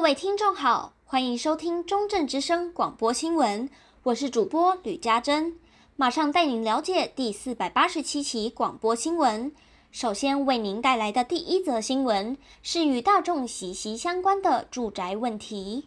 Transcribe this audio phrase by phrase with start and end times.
[0.00, 3.68] 各位听众好，欢迎收听中正之声广播新闻，
[4.02, 5.58] 我是主播吕家珍，
[5.94, 9.52] 马上带您了解第四百八十七期广播新闻。
[9.92, 15.84] 首先为您带来的第一则新闻是与大众息息相关的住宅问题。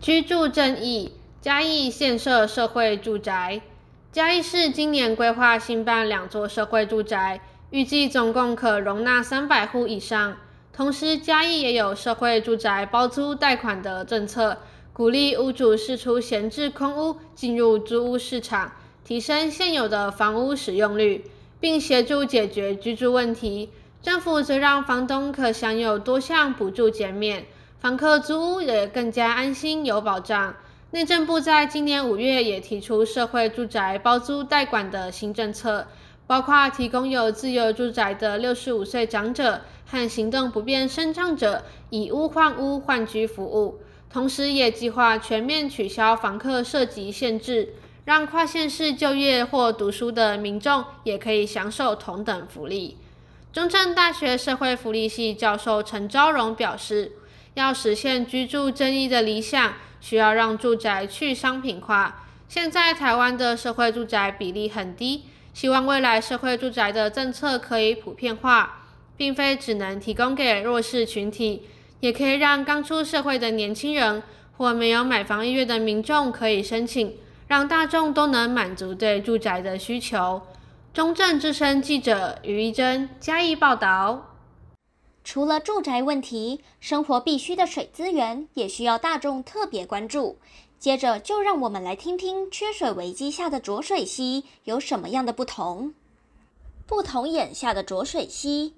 [0.00, 3.60] 居住正义，嘉义现设社会住宅。
[4.12, 7.40] 嘉义市今年规划新办两座社会住宅，
[7.70, 10.36] 预计总共可容纳三百户以上。
[10.74, 14.56] 同时，嘉义也有社会住宅包租贷款的政策，
[14.94, 18.72] 鼓励屋主释出闲置空屋进入租屋市场，
[19.04, 21.26] 提升现有的房屋使用率，
[21.60, 23.68] 并协助解决居住问题。
[24.00, 27.44] 政府则让房东可享有多项补助减免，
[27.78, 30.54] 房客租屋也更加安心有保障。
[30.92, 35.86] 内政部在今年五月也提出社会住宅包租贷款的新政策。
[36.32, 47.74] 包括提供有自有住宅的六十五岁长者和行动不便身障者以屋换屋换居服务，同时也计划全面取消房客涉及限制，
[48.06, 52.96] 让跨县市就业或读书的民众也可以享受同等福利。
[53.52, 57.12] 中正大学社会福利系教授陈昭荣表示，
[57.52, 62.24] 要实现居住正义的理想，需要让住宅去商品化。
[62.48, 65.24] 现在台湾的社会住宅比例很低。
[65.52, 68.86] 希望未来社会住宅的政策可以普遍化，
[69.16, 71.68] 并非只能提供给弱势群体，
[72.00, 74.22] 也可以让刚出社会的年轻人
[74.56, 77.16] 或没有买房意愿的民众可以申请，
[77.48, 80.42] 让大众都能满足对住宅的需求。
[80.94, 84.31] 中正之声记者于一珍嘉义报道。
[85.24, 90.36] 除了住宅问题，生活必需的水资源也需要大众特别关注。
[90.78, 95.94] 接着就让我们来听听缺水危机下的浊水溪有什么样的不同。
[96.86, 98.74] 不同眼下的浊水溪，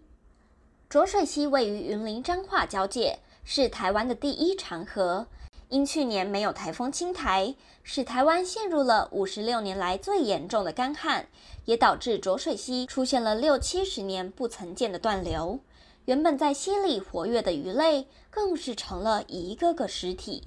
[0.91, 5.27] 浊水溪位于云林彰化交界，是台湾的第一长河。
[5.71, 11.27] 因去年没有台风侵台，使台湾陷入了五十六年来最严重的干旱，
[11.65, 15.59] 也导致浊水溪出现了六七十年不曾见的断流。
[16.06, 20.47] 原本在溪里活跃的鱼类，更是成了一个个尸体。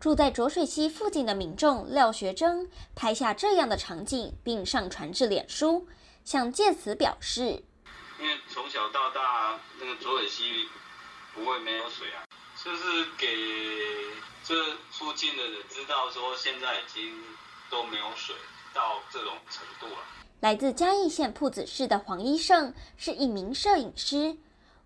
[0.00, 5.86] 住在浊水溪附近的民众廖学征拍下这样的场景，并上传至脸书，
[6.24, 7.62] 想借此表示：
[8.20, 10.66] 因为从小到大，那个浊水溪
[11.32, 12.26] 不会没有水啊，
[12.62, 13.28] 就是给
[14.42, 14.54] 这
[14.90, 17.14] 附近的人知道说，现在已经
[17.70, 18.34] 都没有水
[18.74, 20.02] 到这种程度了。
[20.40, 24.36] 来自嘉义县铺子市的黄医生是一名摄影师，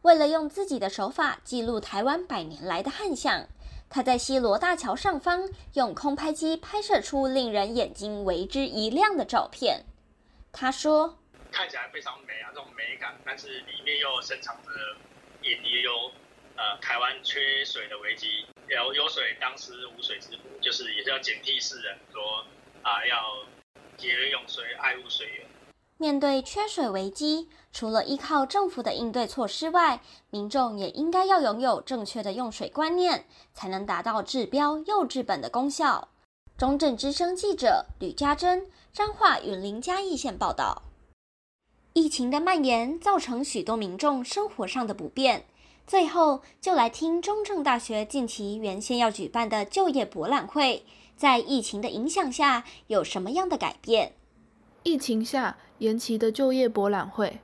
[0.02, 3.46] 为了用自己的手法记录台湾百年来的旱象。
[3.92, 9.84] 他在西罗大桥上方用空拍机拍摄出令人眼睛为之一亮的照片。
[10.52, 11.18] 他说
[11.50, 14.70] ：“看起来非常美啊，这种美感，但是里面又深藏着
[15.42, 15.90] 也也有
[16.56, 18.46] 呃台湾缺水的危机。
[18.68, 22.44] 有有水当时无水之福，就是也是要警惕世人说
[22.82, 23.44] 啊、要
[23.96, 25.46] 节约用水，爱护水源。”
[26.00, 30.00] 面对缺水危机，除了依靠政府的应对措施外，
[30.30, 36.08] 民众也应该要拥有正确的用水观念，才能达到治标又治本的功效。
[36.56, 40.84] 中正之声记者吕家珍，彰化云林嘉义县报道。
[41.92, 45.44] 疫情的蔓延造成许多民众生活上的不便，
[45.86, 50.82] 最后就来听中正大学近期原先要举办的就业博览会，
[51.14, 54.14] 在疫情的影响下有什么样的改变？
[54.82, 57.38] 疫情下延期的就业博览会，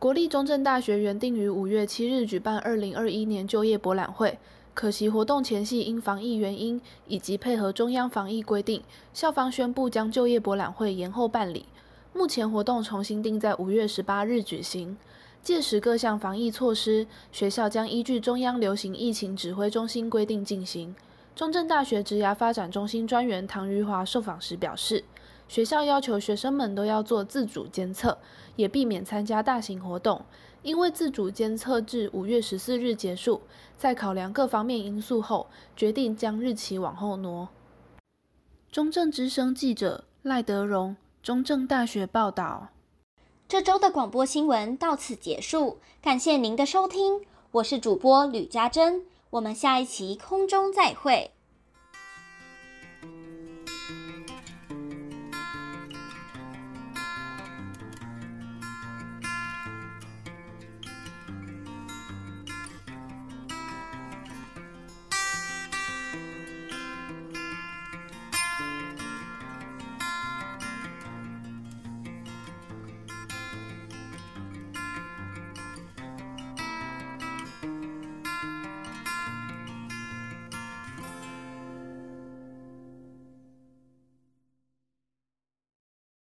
[0.00, 4.36] 国立中正大学原定于五月七日举办二零二一年就业博览会，
[4.74, 8.82] 可惜活动前夕因防疫原因以及配合中央防疫规定，
[9.14, 11.66] 校方宣布将就业博览会延后办理。
[12.12, 14.96] 目前活动重新定在五月十八日举行，
[15.40, 20.92] 届时各项防疫措施，学校将依据中央流行疫情指挥中心规定进行。
[21.36, 25.04] 中正大学职涯发展中心专员唐余华受访时表示。
[25.52, 28.16] 学校要求学生们都要做自主监测，
[28.56, 30.24] 也避免参加大型活动。
[30.62, 33.42] 因为自主监测至五月十四日结束，
[33.76, 37.50] 在考量各方面因素后，决定将日期往后挪。
[38.70, 42.68] 中正之声记者赖德荣，中正大学报道。
[43.46, 47.20] 这周的广播新闻到此结束，感谢您的收听，
[47.50, 51.32] 我是主播吕家珍，我们下一期空中再会。